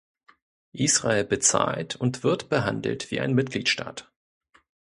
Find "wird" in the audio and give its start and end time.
2.23-2.49